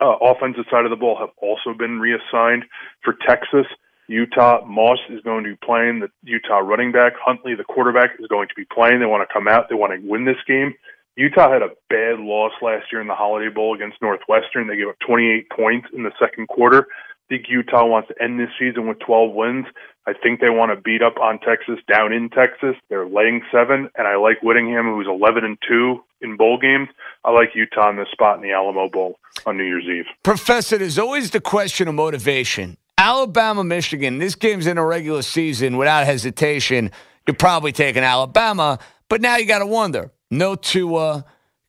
uh, 0.00 0.16
offensive 0.22 0.64
side 0.70 0.84
of 0.84 0.90
the 0.90 0.96
ball 0.96 1.18
have 1.18 1.30
also 1.36 1.76
been 1.76 2.00
reassigned 2.00 2.64
for 3.04 3.14
Texas. 3.26 3.66
Utah 4.08 4.64
Moss 4.66 4.98
is 5.10 5.20
going 5.22 5.44
to 5.44 5.50
be 5.50 5.56
playing 5.62 6.00
the 6.00 6.08
Utah 6.24 6.58
running 6.58 6.92
back. 6.92 7.12
Huntley, 7.22 7.54
the 7.54 7.64
quarterback, 7.64 8.10
is 8.18 8.26
going 8.26 8.48
to 8.48 8.54
be 8.54 8.64
playing. 8.64 9.00
They 9.00 9.06
want 9.06 9.28
to 9.28 9.32
come 9.32 9.46
out. 9.46 9.68
They 9.68 9.74
want 9.74 9.92
to 9.92 10.08
win 10.08 10.24
this 10.24 10.42
game. 10.46 10.74
Utah 11.16 11.52
had 11.52 11.62
a 11.62 11.70
bad 11.90 12.20
loss 12.20 12.52
last 12.62 12.86
year 12.92 13.00
in 13.00 13.08
the 13.08 13.14
Holiday 13.14 13.52
Bowl 13.52 13.74
against 13.74 14.00
Northwestern. 14.00 14.68
They 14.68 14.76
gave 14.76 14.88
up 14.88 14.98
28 15.06 15.50
points 15.50 15.88
in 15.92 16.04
the 16.04 16.12
second 16.18 16.48
quarter 16.48 16.86
I 17.28 17.34
think 17.34 17.46
Utah 17.50 17.84
wants 17.84 18.08
to 18.08 18.22
end 18.22 18.40
this 18.40 18.48
season 18.58 18.88
with 18.88 19.00
12 19.00 19.34
wins. 19.34 19.66
I 20.06 20.14
think 20.14 20.40
they 20.40 20.48
want 20.48 20.72
to 20.72 20.80
beat 20.80 21.02
up 21.02 21.18
on 21.18 21.38
Texas 21.40 21.78
down 21.86 22.10
in 22.10 22.30
Texas. 22.30 22.74
They're 22.88 23.06
laying 23.06 23.42
seven, 23.52 23.90
and 23.96 24.08
I 24.08 24.16
like 24.16 24.42
Whittingham, 24.42 24.86
who's 24.86 25.06
11 25.06 25.44
and 25.44 25.58
two 25.68 26.02
in 26.22 26.38
bowl 26.38 26.58
games. 26.58 26.88
I 27.26 27.32
like 27.32 27.50
Utah 27.54 27.90
in 27.90 27.96
this 27.96 28.08
spot 28.10 28.36
in 28.36 28.42
the 28.42 28.52
Alamo 28.52 28.88
Bowl 28.88 29.18
on 29.44 29.58
New 29.58 29.64
Year's 29.64 29.84
Eve. 29.84 30.06
Professor, 30.22 30.78
there's 30.78 30.98
always 30.98 31.32
the 31.32 31.40
question 31.40 31.86
of 31.86 31.94
motivation. 31.94 32.78
Alabama, 32.98 33.64
Michigan. 33.64 34.18
This 34.18 34.34
game's 34.34 34.66
in 34.66 34.76
a 34.76 34.84
regular 34.84 35.22
season 35.22 35.76
without 35.78 36.04
hesitation. 36.04 36.90
You're 37.26 37.36
probably 37.36 37.72
taking 37.72 38.02
Alabama, 38.02 38.78
but 39.08 39.20
now 39.20 39.36
you 39.36 39.46
got 39.46 39.60
to 39.60 39.66
wonder. 39.66 40.12
No 40.30 40.56
Tua, 40.56 41.24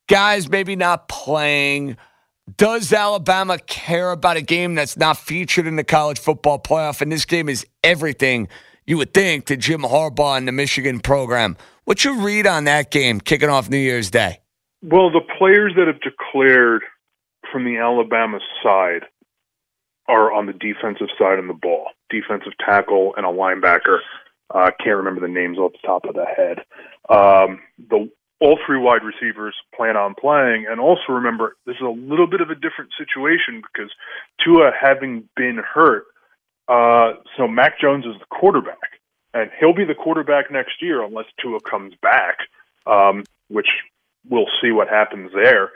guys 0.08 0.50
maybe 0.50 0.76
not 0.76 1.08
playing 1.08 1.96
does 2.58 2.92
Alabama 2.92 3.58
care 3.60 4.12
about 4.12 4.38
a 4.38 4.42
game 4.42 4.76
that's 4.76 4.98
not 4.98 5.18
featured 5.18 5.68
in 5.68 5.76
the 5.76 5.84
college 5.84 6.20
football 6.20 6.60
playoff? 6.60 7.02
And 7.02 7.12
this 7.12 7.26
game 7.26 7.50
is 7.50 7.66
everything 7.84 8.48
you 8.88 8.98
would 8.98 9.14
think 9.14 9.46
to 9.46 9.58
Jim 9.58 9.82
Harbaugh 9.82 10.38
and 10.38 10.48
the 10.48 10.52
Michigan 10.52 11.00
program. 11.00 11.58
What's 11.86 12.04
your 12.04 12.20
read 12.20 12.48
on 12.48 12.64
that 12.66 12.92
game 12.92 13.20
kicking 13.20 13.50
off 13.50 13.70
New 13.70 13.78
Year's 13.78 14.10
Day? 14.10 14.40
Well, 14.82 15.12
the 15.12 15.22
players 15.38 15.74
that 15.76 15.88
have 15.88 16.02
declared 16.02 16.84
from 17.52 17.66
the 17.66 17.78
Alabama 17.78 18.40
side 18.64 19.04
are 20.10 20.34
on 20.34 20.48
the 20.48 20.54
defensive 20.54 21.08
side 21.18 21.40
of 21.40 21.48
the 21.48 21.54
ball 21.54 21.88
defensive 22.10 22.54
tackle 22.66 23.14
and 23.16 23.26
a 23.26 23.30
linebacker. 23.30 24.00
I 24.52 24.68
uh, 24.68 24.72
can't 24.84 24.98
remember 24.98 25.22
the 25.22 25.32
names 25.32 25.60
off 25.60 25.74
the 25.74 25.88
top 25.88 26.06
of 26.06 26.16
the 26.16 26.26
head. 26.26 26.60
Um, 27.08 27.62
the 27.78 28.10
all 28.42 28.58
three 28.66 28.80
wide 28.80 29.02
receivers 29.04 29.54
plan 29.76 29.96
on 29.96 30.16
playing, 30.20 30.66
and 30.70 30.80
also 30.80 31.04
remember 31.10 31.56
this 31.66 31.76
is 31.76 31.86
a 31.86 31.90
little 31.90 32.26
bit 32.26 32.42
of 32.42 32.50
a 32.50 32.56
different 32.56 32.92
situation 32.98 33.62
because 33.62 33.92
Tua 34.44 34.72
having 34.80 35.30
been 35.36 35.58
hurt, 35.58 36.06
uh, 36.68 37.14
so 37.38 37.48
Mac 37.48 37.80
Jones 37.80 38.06
is 38.06 38.20
the 38.20 38.26
quarterback, 38.30 39.00
and 39.34 39.52
he'll 39.60 39.74
be 39.74 39.86
the 39.86 39.94
quarterback 39.94 40.50
next 40.50 40.82
year 40.82 41.04
unless 41.04 41.26
Tua 41.42 41.60
comes 41.60 41.94
back, 42.02 42.38
um, 42.88 43.24
which 43.50 43.68
we'll 44.28 44.50
see 44.62 44.72
what 44.72 44.88
happens 44.88 45.32
there. 45.34 45.72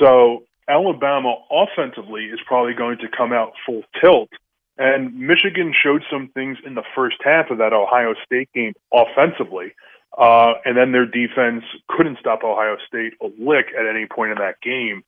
So 0.00 0.44
Alabama 0.68 1.34
offensively 1.50 2.26
is 2.26 2.40
probably 2.46 2.74
going 2.74 2.98
to 2.98 3.08
come 3.08 3.32
out 3.32 3.52
full 3.64 3.82
tilt. 4.00 4.28
And 4.76 5.18
Michigan 5.18 5.74
showed 5.74 6.04
some 6.10 6.28
things 6.34 6.58
in 6.64 6.74
the 6.74 6.84
first 6.94 7.16
half 7.24 7.50
of 7.50 7.58
that 7.58 7.72
Ohio 7.72 8.14
State 8.24 8.48
game 8.54 8.74
offensively. 8.92 9.72
Uh, 10.16 10.54
and 10.64 10.76
then 10.76 10.92
their 10.92 11.06
defense 11.06 11.64
couldn't 11.88 12.18
stop 12.18 12.44
Ohio 12.44 12.76
State 12.86 13.14
a 13.20 13.26
lick 13.38 13.66
at 13.78 13.86
any 13.86 14.06
point 14.06 14.32
in 14.32 14.38
that 14.38 14.60
game. 14.62 15.02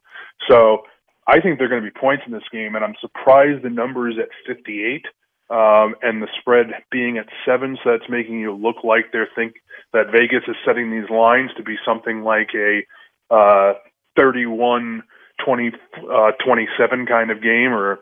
So 0.49 0.83
I 1.27 1.41
think 1.41 1.59
there 1.59 1.67
are 1.67 1.71
going 1.71 1.83
to 1.83 1.91
be 1.91 1.99
points 1.99 2.25
in 2.27 2.33
this 2.33 2.49
game, 2.51 2.75
and 2.75 2.85
I'm 2.85 2.97
surprised 3.01 3.63
the 3.63 3.71
number 3.71 4.09
is 4.09 4.17
at 4.19 4.29
58 4.47 5.07
um, 5.51 5.95
and 6.03 6.23
the 6.23 6.29
spread 6.41 6.67
being 6.91 7.19
at 7.19 7.27
seven. 7.47 7.79
So 7.83 7.91
that's 7.91 8.11
making 8.11 8.41
you 8.41 8.55
look 8.55 8.83
like 8.83 9.13
they're 9.13 9.29
think 9.35 9.55
that 9.93 10.11
Vegas 10.13 10.43
is 10.49 10.57
setting 10.65 10.91
these 10.91 11.09
lines 11.11 11.51
to 11.57 11.63
be 11.63 11.77
something 11.85 12.23
like 12.23 12.51
a 12.55 12.85
uh, 13.33 13.75
31 14.17 15.03
20, 15.45 15.73
uh, 16.11 16.33
27 16.45 17.07
kind 17.07 17.31
of 17.31 17.43
game 17.43 17.73
or 17.73 18.01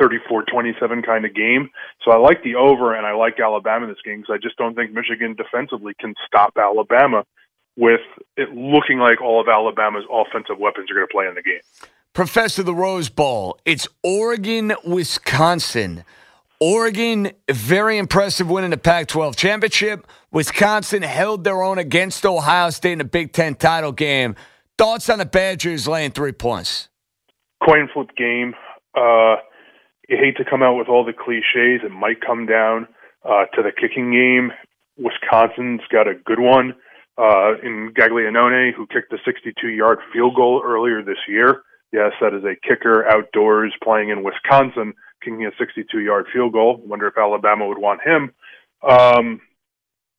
34-27 0.00 1.04
kind 1.04 1.24
of 1.24 1.34
game. 1.34 1.70
So 2.04 2.10
I 2.10 2.16
like 2.16 2.42
the 2.42 2.56
over 2.56 2.94
and 2.94 3.06
I 3.06 3.14
like 3.14 3.40
Alabama 3.40 3.86
this 3.86 3.96
game 4.04 4.20
because 4.20 4.34
I 4.34 4.38
just 4.38 4.56
don't 4.56 4.74
think 4.74 4.92
Michigan 4.92 5.34
defensively 5.34 5.94
can 5.98 6.14
stop 6.26 6.52
Alabama 6.56 7.24
with 7.76 8.00
it 8.36 8.50
looking 8.54 8.98
like 8.98 9.20
all 9.20 9.40
of 9.40 9.48
Alabama's 9.48 10.04
offensive 10.10 10.58
weapons 10.58 10.90
are 10.90 10.94
going 10.94 11.06
to 11.06 11.12
play 11.12 11.26
in 11.26 11.34
the 11.34 11.42
game. 11.42 11.60
Professor 12.12 12.62
the 12.62 12.74
Rose 12.74 13.10
Bowl. 13.10 13.58
It's 13.64 13.86
Oregon, 14.02 14.72
Wisconsin. 14.84 16.04
Oregon, 16.58 17.32
very 17.50 17.98
impressive 17.98 18.48
win 18.48 18.64
in 18.64 18.70
the 18.70 18.78
Pac 18.78 19.08
12 19.08 19.36
championship. 19.36 20.06
Wisconsin 20.32 21.02
held 21.02 21.44
their 21.44 21.62
own 21.62 21.78
against 21.78 22.24
Ohio 22.24 22.70
State 22.70 22.92
in 22.92 22.98
the 22.98 23.04
Big 23.04 23.32
Ten 23.32 23.54
title 23.54 23.92
game. 23.92 24.34
Thoughts 24.78 25.08
on 25.08 25.18
the 25.18 25.24
Badgers 25.24 25.88
laying 25.88 26.10
three 26.10 26.32
points? 26.32 26.88
Coin 27.66 27.88
flip 27.94 28.10
game. 28.14 28.54
Uh, 28.94 29.36
you 30.06 30.18
hate 30.18 30.36
to 30.36 30.44
come 30.44 30.62
out 30.62 30.76
with 30.76 30.88
all 30.88 31.02
the 31.02 31.14
cliches. 31.14 31.80
It 31.82 31.90
might 31.90 32.20
come 32.20 32.44
down 32.44 32.86
uh, 33.24 33.46
to 33.54 33.62
the 33.62 33.72
kicking 33.72 34.12
game. 34.12 34.52
Wisconsin's 34.98 35.80
got 35.90 36.06
a 36.06 36.14
good 36.14 36.40
one 36.40 36.74
uh, 37.16 37.54
in 37.62 37.92
Gaglianone, 37.96 38.74
who 38.74 38.86
kicked 38.86 39.12
a 39.12 39.16
62-yard 39.16 39.98
field 40.12 40.36
goal 40.36 40.62
earlier 40.62 41.02
this 41.02 41.24
year. 41.26 41.62
Yes, 41.92 42.12
that 42.20 42.34
is 42.34 42.44
a 42.44 42.56
kicker 42.66 43.08
outdoors 43.08 43.72
playing 43.82 44.10
in 44.10 44.22
Wisconsin, 44.22 44.92
kicking 45.22 45.46
a 45.46 45.50
62-yard 45.62 46.26
field 46.32 46.52
goal. 46.52 46.82
Wonder 46.84 47.08
if 47.08 47.16
Alabama 47.16 47.66
would 47.66 47.78
want 47.78 48.00
him. 48.02 48.32
Um, 48.86 49.40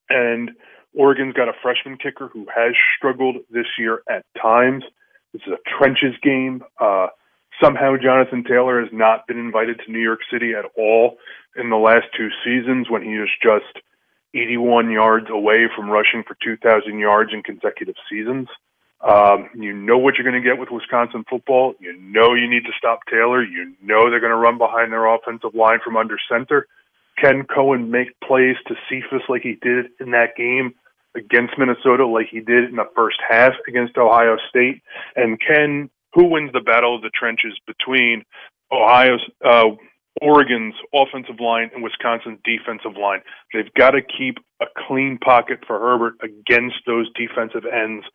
and 0.09 0.51
Oregon's 0.97 1.33
got 1.33 1.47
a 1.47 1.53
freshman 1.61 1.97
kicker 1.97 2.27
who 2.27 2.47
has 2.53 2.73
struggled 2.97 3.37
this 3.51 3.67
year 3.77 4.01
at 4.09 4.25
times. 4.41 4.83
This 5.31 5.43
is 5.45 5.53
a 5.53 5.77
trenches 5.77 6.15
game. 6.23 6.63
Uh, 6.79 7.07
somehow 7.63 7.95
Jonathan 8.01 8.43
Taylor 8.43 8.81
has 8.81 8.89
not 8.91 9.27
been 9.27 9.37
invited 9.37 9.79
to 9.85 9.91
New 9.91 10.01
York 10.01 10.21
City 10.31 10.53
at 10.53 10.65
all 10.75 11.17
in 11.55 11.69
the 11.69 11.75
last 11.75 12.07
two 12.17 12.29
seasons 12.43 12.89
when 12.89 13.03
he 13.03 13.19
was 13.19 13.29
just 13.41 13.83
81 14.33 14.89
yards 14.89 15.27
away 15.29 15.67
from 15.75 15.89
rushing 15.89 16.23
for 16.27 16.35
2,000 16.43 16.97
yards 16.97 17.31
in 17.31 17.43
consecutive 17.43 17.95
seasons. 18.09 18.47
Um, 19.07 19.49
you 19.53 19.73
know 19.73 19.99
what 19.99 20.15
you're 20.15 20.29
going 20.29 20.41
to 20.41 20.47
get 20.47 20.59
with 20.59 20.69
Wisconsin 20.71 21.23
football. 21.29 21.75
You 21.79 21.95
know 21.95 22.33
you 22.33 22.49
need 22.49 22.65
to 22.65 22.73
stop 22.75 23.01
Taylor. 23.07 23.43
You 23.43 23.75
know 23.83 24.09
they're 24.09 24.19
going 24.19 24.31
to 24.31 24.35
run 24.35 24.57
behind 24.57 24.91
their 24.91 25.05
offensive 25.05 25.53
line 25.53 25.79
from 25.83 25.95
under 25.95 26.17
center. 26.29 26.65
Can 27.19 27.43
Coan 27.43 27.89
make 27.89 28.19
plays 28.19 28.55
to 28.67 28.75
Cephus 28.89 29.21
like 29.29 29.43
he 29.43 29.57
did 29.61 29.87
in 29.99 30.11
that 30.11 30.35
game 30.35 30.73
against 31.17 31.57
Minnesota, 31.57 32.05
like 32.07 32.27
he 32.29 32.39
did 32.39 32.69
in 32.69 32.75
the 32.75 32.87
first 32.95 33.17
half 33.27 33.53
against 33.67 33.97
Ohio 33.97 34.37
State? 34.49 34.81
And 35.15 35.39
can 35.39 35.89
who 36.13 36.25
wins 36.25 36.51
the 36.53 36.61
battle 36.61 36.95
of 36.95 37.01
the 37.01 37.09
trenches 37.09 37.59
between 37.67 38.23
Ohio's 38.71 39.21
uh, 39.45 39.69
Oregon's 40.21 40.73
offensive 40.93 41.39
line 41.39 41.69
and 41.73 41.83
Wisconsin's 41.83 42.39
defensive 42.43 42.97
line. 42.99 43.21
They've 43.53 43.71
got 43.77 43.91
to 43.91 44.01
keep 44.01 44.37
a 44.61 44.65
clean 44.87 45.17
pocket 45.19 45.59
for 45.67 45.79
Herbert 45.79 46.15
against 46.23 46.77
those 46.85 47.07
defensive 47.13 47.65
ends 47.71 48.05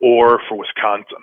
or 0.00 0.40
for 0.48 0.56
Wisconsin. 0.56 1.22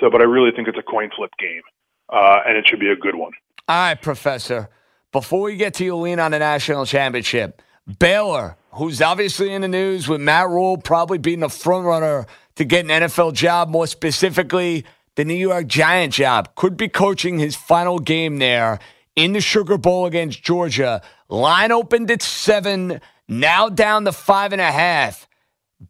So, 0.00 0.10
but 0.10 0.20
I 0.22 0.24
really 0.24 0.50
think 0.54 0.68
it's 0.68 0.78
a 0.78 0.82
coin 0.82 1.10
flip 1.14 1.30
game, 1.38 1.62
uh, 2.10 2.40
and 2.46 2.56
it 2.56 2.66
should 2.66 2.80
be 2.80 2.90
a 2.90 2.96
good 2.96 3.16
one. 3.16 3.32
All 3.68 3.76
right, 3.76 4.00
Professor. 4.00 4.70
Before 5.12 5.42
we 5.42 5.56
get 5.56 5.74
to 5.74 5.84
your 5.84 5.96
lean 5.96 6.18
on 6.18 6.30
the 6.30 6.38
national 6.38 6.86
championship, 6.86 7.60
Baylor, 7.98 8.56
who's 8.72 9.00
obviously 9.02 9.52
in 9.52 9.62
the 9.62 9.68
news 9.68 10.08
with 10.08 10.20
Matt 10.20 10.48
Rhule 10.48 10.76
probably 10.76 11.18
being 11.18 11.40
the 11.40 11.48
front 11.48 11.86
runner 11.86 12.26
to 12.56 12.64
get 12.64 12.84
an 12.84 12.90
NFL 12.90 13.34
job, 13.34 13.68
more 13.68 13.86
specifically, 13.86 14.84
the 15.16 15.24
New 15.24 15.34
York 15.34 15.66
Giant 15.66 16.12
job. 16.12 16.54
Could 16.54 16.76
be 16.76 16.88
coaching 16.88 17.38
his 17.38 17.56
final 17.56 17.98
game 17.98 18.38
there 18.38 18.78
in 19.16 19.32
the 19.32 19.40
Sugar 19.40 19.78
Bowl 19.78 20.06
against 20.06 20.42
Georgia. 20.42 21.02
Line 21.28 21.72
opened 21.72 22.10
at 22.10 22.22
seven, 22.22 23.00
now 23.28 23.68
down 23.68 24.04
to 24.04 24.12
five 24.12 24.52
and 24.52 24.60
a 24.60 24.70
half. 24.70 25.26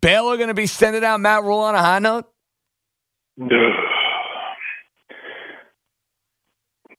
Baylor 0.00 0.36
going 0.36 0.48
to 0.48 0.54
be 0.54 0.66
sending 0.66 1.04
out 1.04 1.20
Matt 1.20 1.42
Rhule 1.42 1.58
on 1.58 1.74
a 1.74 1.78
high 1.78 1.98
note? 1.98 2.26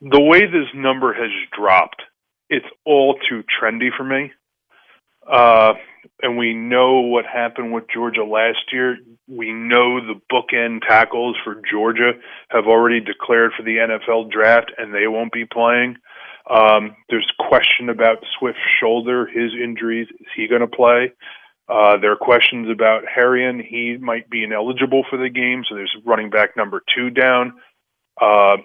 The 0.03 0.19
way 0.19 0.39
this 0.39 0.67
number 0.73 1.13
has 1.13 1.29
dropped, 1.55 2.01
it's 2.49 2.65
all 2.87 3.19
too 3.29 3.43
trendy 3.43 3.89
for 3.95 4.03
me. 4.03 4.31
Uh, 5.29 5.73
and 6.21 6.37
we 6.37 6.53
know 6.53 7.01
what 7.01 7.25
happened 7.25 7.73
with 7.73 7.85
Georgia 7.93 8.23
last 8.23 8.71
year. 8.71 8.97
We 9.27 9.51
know 9.51 9.99
the 9.99 10.19
bookend 10.31 10.81
tackles 10.87 11.35
for 11.43 11.61
Georgia 11.69 12.13
have 12.49 12.65
already 12.65 12.99
declared 12.99 13.51
for 13.55 13.63
the 13.63 13.77
NFL 13.77 14.31
draft, 14.31 14.71
and 14.77 14.93
they 14.93 15.07
won't 15.07 15.31
be 15.31 15.45
playing. 15.45 15.97
Um, 16.49 16.95
there's 17.09 17.31
question 17.39 17.89
about 17.89 18.23
Swift's 18.37 18.59
shoulder, 18.79 19.27
his 19.27 19.51
injuries. 19.53 20.07
Is 20.19 20.27
he 20.35 20.47
going 20.47 20.61
to 20.61 20.67
play? 20.67 21.13
Uh, 21.69 21.97
there 21.97 22.11
are 22.11 22.17
questions 22.17 22.67
about 22.69 23.03
Herrien. 23.05 23.61
He 23.65 23.97
might 23.99 24.29
be 24.29 24.43
ineligible 24.43 25.05
for 25.09 25.17
the 25.17 25.29
game, 25.29 25.63
so 25.67 25.75
there's 25.75 25.95
running 26.03 26.29
back 26.29 26.57
number 26.57 26.81
two 26.95 27.09
down. 27.09 27.53
Uh, 28.19 28.57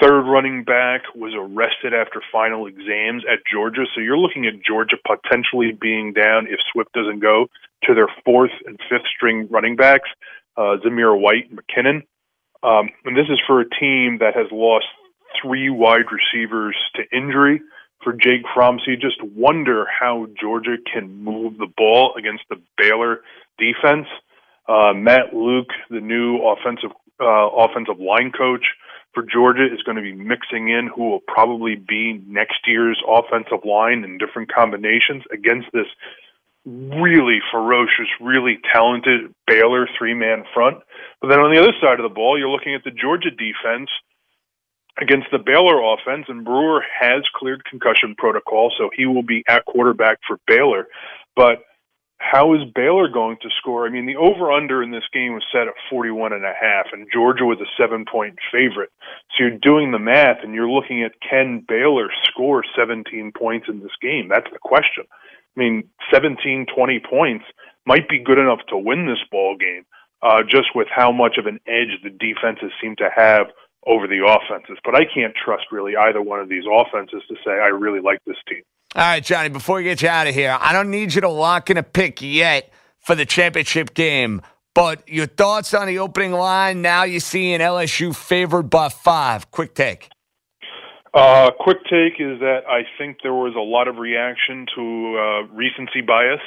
third 0.00 0.22
running 0.22 0.64
back 0.64 1.02
was 1.14 1.32
arrested 1.36 1.94
after 1.94 2.20
final 2.32 2.66
exams 2.66 3.24
at 3.30 3.40
Georgia. 3.50 3.84
So 3.94 4.00
you're 4.00 4.18
looking 4.18 4.46
at 4.46 4.64
Georgia 4.66 4.96
potentially 5.06 5.72
being 5.72 6.12
down 6.12 6.46
if 6.46 6.60
Swift 6.72 6.92
doesn't 6.92 7.20
go 7.20 7.46
to 7.84 7.94
their 7.94 8.08
fourth 8.24 8.52
and 8.66 8.78
fifth 8.90 9.06
string 9.14 9.48
running 9.50 9.76
backs, 9.76 10.08
uh, 10.56 10.76
Zamir 10.84 11.18
White 11.18 11.50
and 11.50 11.58
McKinnon. 11.58 12.02
Um, 12.62 12.90
and 13.04 13.16
this 13.16 13.26
is 13.28 13.40
for 13.46 13.60
a 13.60 13.68
team 13.68 14.18
that 14.20 14.34
has 14.34 14.46
lost 14.50 14.86
three 15.40 15.70
wide 15.70 16.06
receivers 16.10 16.76
to 16.96 17.16
injury. 17.16 17.60
For 18.02 18.12
Jake 18.12 18.42
Fromm, 18.52 18.80
so 18.84 18.90
you 18.90 18.98
just 18.98 19.22
wonder 19.22 19.86
how 19.88 20.26
Georgia 20.38 20.76
can 20.92 21.24
move 21.24 21.56
the 21.56 21.68
ball 21.74 22.12
against 22.18 22.42
the 22.50 22.60
Baylor 22.76 23.22
defense. 23.56 24.06
Uh, 24.68 24.92
Matt 24.92 25.32
Luke, 25.32 25.70
the 25.88 26.00
new 26.00 26.36
offensive 26.36 26.90
uh, 27.18 27.48
offensive 27.48 27.98
line 27.98 28.30
coach, 28.36 28.64
for 29.14 29.22
Georgia 29.22 29.64
is 29.64 29.82
going 29.82 29.96
to 29.96 30.02
be 30.02 30.12
mixing 30.12 30.68
in 30.68 30.90
who 30.94 31.10
will 31.10 31.20
probably 31.20 31.76
be 31.76 32.20
next 32.26 32.58
year's 32.66 33.00
offensive 33.06 33.64
line 33.64 34.04
in 34.04 34.18
different 34.18 34.52
combinations 34.52 35.22
against 35.32 35.68
this 35.72 35.86
really 36.66 37.38
ferocious, 37.52 38.08
really 38.20 38.58
talented 38.72 39.34
Baylor 39.46 39.88
three 39.98 40.14
man 40.14 40.44
front. 40.52 40.78
But 41.20 41.28
then 41.28 41.40
on 41.40 41.54
the 41.54 41.60
other 41.60 41.74
side 41.80 42.00
of 42.00 42.08
the 42.08 42.14
ball, 42.14 42.38
you're 42.38 42.48
looking 42.48 42.74
at 42.74 42.84
the 42.84 42.90
Georgia 42.90 43.30
defense 43.30 43.90
against 45.00 45.26
the 45.32 45.38
Baylor 45.38 45.82
offense, 45.82 46.26
and 46.28 46.44
Brewer 46.44 46.84
has 47.00 47.22
cleared 47.34 47.64
concussion 47.64 48.14
protocol, 48.16 48.72
so 48.78 48.90
he 48.96 49.06
will 49.06 49.22
be 49.22 49.44
at 49.48 49.64
quarterback 49.64 50.18
for 50.26 50.38
Baylor. 50.46 50.86
But 51.36 51.64
how 52.24 52.54
is 52.54 52.60
Baylor 52.74 53.08
going 53.08 53.36
to 53.42 53.48
score? 53.58 53.86
I 53.86 53.90
mean, 53.90 54.06
the 54.06 54.16
over 54.16 54.50
under 54.50 54.82
in 54.82 54.90
this 54.90 55.04
game 55.12 55.34
was 55.34 55.44
set 55.52 55.68
at 55.68 55.74
41 55.90 56.32
and 56.32 56.44
a 56.44 56.54
half 56.58 56.86
and 56.92 57.06
Georgia 57.12 57.44
was 57.44 57.58
a 57.60 57.68
7 57.80 58.04
point 58.10 58.36
favorite. 58.50 58.90
So 59.30 59.44
you're 59.44 59.58
doing 59.58 59.92
the 59.92 59.98
math 59.98 60.38
and 60.42 60.54
you're 60.54 60.70
looking 60.70 61.02
at 61.02 61.12
can 61.20 61.64
Baylor 61.66 62.08
score 62.24 62.64
17 62.76 63.32
points 63.36 63.66
in 63.68 63.80
this 63.80 63.94
game? 64.00 64.28
That's 64.28 64.50
the 64.52 64.58
question. 64.58 65.04
I 65.10 65.60
mean, 65.60 65.84
17 66.12 66.66
20 66.74 67.00
points 67.08 67.44
might 67.86 68.08
be 68.08 68.18
good 68.24 68.38
enough 68.38 68.60
to 68.68 68.78
win 68.78 69.06
this 69.06 69.22
ball 69.30 69.56
game. 69.58 69.84
Uh, 70.22 70.42
just 70.42 70.74
with 70.74 70.88
how 70.90 71.12
much 71.12 71.36
of 71.36 71.44
an 71.44 71.60
edge 71.68 72.00
the 72.02 72.08
defenses 72.08 72.72
seem 72.80 72.96
to 72.96 73.10
have 73.14 73.48
over 73.86 74.06
the 74.06 74.24
offenses. 74.24 74.78
But 74.82 74.94
I 74.94 75.04
can't 75.04 75.34
trust 75.36 75.64
really 75.70 75.96
either 75.96 76.22
one 76.22 76.40
of 76.40 76.48
these 76.48 76.64
offenses 76.64 77.20
to 77.28 77.34
say 77.44 77.52
I 77.52 77.68
really 77.68 78.00
like 78.00 78.20
this 78.26 78.40
team. 78.48 78.62
All 78.96 79.02
right, 79.02 79.24
Johnny, 79.24 79.48
before 79.48 79.78
we 79.78 79.82
get 79.82 80.02
you 80.02 80.08
out 80.08 80.28
of 80.28 80.36
here, 80.36 80.56
I 80.60 80.72
don't 80.72 80.88
need 80.88 81.14
you 81.14 81.20
to 81.22 81.28
lock 81.28 81.68
in 81.68 81.76
a 81.76 81.82
pick 81.82 82.22
yet 82.22 82.70
for 83.00 83.16
the 83.16 83.26
championship 83.26 83.92
game, 83.92 84.40
but 84.72 85.08
your 85.08 85.26
thoughts 85.26 85.74
on 85.74 85.88
the 85.88 85.98
opening 85.98 86.30
line 86.30 86.80
now 86.80 87.02
you 87.02 87.18
see 87.18 87.54
an 87.54 87.60
LSU 87.60 88.14
favored 88.14 88.70
by 88.70 88.88
five. 88.88 89.50
Quick 89.50 89.74
take. 89.74 90.10
Uh, 91.12 91.50
quick 91.58 91.78
take 91.90 92.20
is 92.20 92.38
that 92.38 92.60
I 92.68 92.82
think 92.96 93.16
there 93.24 93.34
was 93.34 93.56
a 93.56 93.60
lot 93.60 93.88
of 93.88 93.96
reaction 93.96 94.64
to 94.76 95.18
uh, 95.18 95.52
recency 95.52 96.00
bias 96.00 96.40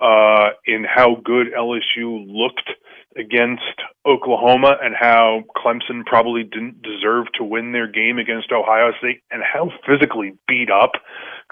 uh, 0.00 0.56
in 0.64 0.84
how 0.84 1.16
good 1.22 1.48
LSU 1.52 2.24
looked 2.26 2.70
against 3.16 3.62
Oklahoma 4.06 4.76
and 4.82 4.94
how 4.98 5.42
Clemson 5.56 6.04
probably 6.04 6.42
didn't 6.44 6.82
deserve 6.82 7.26
to 7.38 7.44
win 7.44 7.72
their 7.72 7.86
game 7.86 8.18
against 8.18 8.52
Ohio 8.52 8.92
State 8.98 9.22
and 9.30 9.42
how 9.42 9.70
physically 9.86 10.32
beat 10.48 10.70
up 10.70 10.92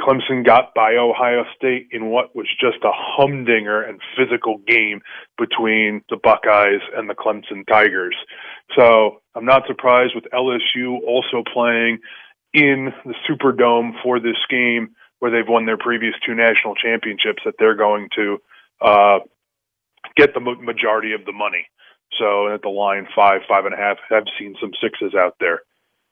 Clemson 0.01 0.45
got 0.45 0.75
by 0.75 0.97
Ohio 0.97 1.45
State 1.57 1.89
in 1.91 2.07
what 2.07 2.35
was 2.35 2.47
just 2.61 2.79
a 2.83 2.91
humdinger 2.93 3.83
and 3.83 4.01
physical 4.17 4.59
game 4.67 5.03
between 5.39 6.03
the 6.09 6.17
Buckeyes 6.17 6.81
and 6.97 7.09
the 7.09 7.15
Clemson 7.15 7.67
Tigers. 7.69 8.17
So 8.77 9.23
I'm 9.35 9.45
not 9.45 9.67
surprised 9.67 10.15
with 10.15 10.25
LSU 10.33 11.01
also 11.07 11.43
playing 11.53 11.99
in 12.55 12.93
the 13.05 13.15
Superdome 13.29 13.93
for 14.03 14.19
this 14.19 14.39
game 14.49 14.95
where 15.19 15.31
they've 15.31 15.49
won 15.49 15.67
their 15.67 15.79
previous 15.79 16.15
two 16.27 16.35
national 16.35 16.75
championships 16.75 17.43
that 17.45 17.55
they're 17.59 17.77
going 17.77 18.09
to 18.17 18.39
uh, 18.81 19.19
get 20.17 20.35
the 20.35 20.41
majority 20.41 21.13
of 21.13 21.25
the 21.25 21.33
money. 21.33 21.67
So 22.19 22.53
at 22.53 22.63
the 22.63 22.69
line 22.69 23.07
five, 23.15 23.41
five 23.49 23.65
and 23.65 23.75
a 23.75 23.77
half, 23.77 23.97
I've 24.11 24.25
seen 24.39 24.55
some 24.61 24.73
sixes 24.83 25.15
out 25.15 25.37
there, 25.41 25.63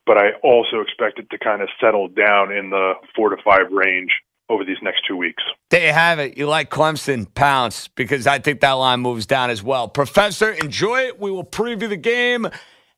but 0.07 0.17
I 0.17 0.33
also 0.43 0.81
expect 0.81 1.19
it 1.19 1.29
to 1.31 1.39
kind 1.39 1.63
of 1.63 1.69
settle 1.81 2.09
down 2.09 2.53
in 2.53 2.71
the 2.71 2.95
four 3.15 3.31
to 3.31 3.37
five 3.45 3.71
range 3.71 4.11
over 4.49 4.65
these 4.65 4.79
next 4.83 5.03
two 5.07 5.17
weeks. 5.17 5.43
There 5.71 5.87
you 5.87 5.93
have 5.93 6.19
it. 6.19 6.37
You 6.37 6.49
like 6.49 6.71
Clemson 6.71 7.33
pounce 7.35 7.89
because 7.89 8.27
I 8.27 8.41
think 8.41 8.61
that 8.61 8.73
line 8.73 9.01
moves 9.01 9.27
down 9.27 9.51
as 9.51 9.63
well. 9.63 9.89
Professor, 9.89 10.51
enjoy 10.53 11.03
it. 11.03 11.21
We 11.21 11.31
will 11.31 11.45
preview 11.45 11.89
the 11.89 11.97
game. 11.97 12.49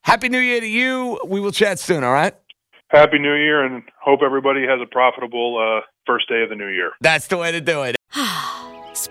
Happy 0.02 0.28
New 0.28 0.38
Year 0.38 0.60
to 0.60 0.66
you. 0.66 1.20
We 1.26 1.40
will 1.40 1.52
chat 1.52 1.78
soon. 1.78 2.04
All 2.04 2.12
right. 2.12 2.34
Happy 2.88 3.18
New 3.18 3.34
Year, 3.34 3.64
and 3.64 3.82
hope 4.02 4.20
everybody 4.24 4.62
has 4.62 4.80
a 4.82 4.86
profitable 4.86 5.58
uh, 5.58 5.80
first 6.06 6.28
day 6.28 6.42
of 6.42 6.50
the 6.50 6.56
new 6.56 6.68
year. 6.68 6.92
That's 7.00 7.26
the 7.26 7.38
way 7.38 7.52
to 7.52 7.60
do 7.60 7.82
it. 7.82 7.96